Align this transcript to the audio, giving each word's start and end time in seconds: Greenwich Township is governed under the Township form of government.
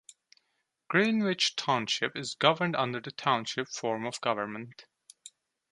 Greenwich 0.87 1.55
Township 1.55 2.15
is 2.17 2.33
governed 2.33 2.75
under 2.75 2.99
the 2.99 3.11
Township 3.11 3.67
form 3.67 4.07
of 4.07 4.19
government. 4.19 4.87